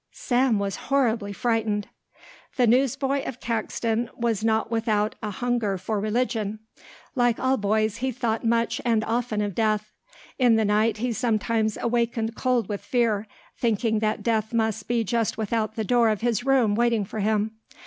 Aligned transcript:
Sam 0.13 0.57
was 0.57 0.77
horribly 0.89 1.31
frightened. 1.31 1.87
The 2.55 2.65
newsboy 2.65 3.21
of 3.23 3.39
Caxton 3.39 4.09
was 4.15 4.43
not 4.43 4.71
without 4.71 5.13
a 5.21 5.29
hunger 5.29 5.77
for 5.77 5.99
religion. 5.99 6.57
Like 7.13 7.37
all 7.39 7.55
boys 7.57 7.97
he 7.97 8.11
thought 8.11 8.43
much 8.43 8.81
and 8.83 9.03
often 9.03 9.41
of 9.41 9.53
death. 9.53 9.91
In 10.39 10.55
the 10.55 10.65
night 10.65 10.97
he 10.97 11.13
sometimes 11.13 11.77
awakened 11.79 12.35
cold 12.35 12.67
with 12.67 12.81
fear, 12.83 13.27
thinking 13.59 13.99
that 13.99 14.23
death 14.23 14.53
must 14.55 14.87
be 14.87 15.03
just 15.03 15.37
without 15.37 15.75
the 15.75 15.83
door 15.85 16.09
of 16.09 16.21
his 16.21 16.43
room 16.43 16.73
waiting 16.73 17.05
for 17.05 17.19
him. 17.19 17.51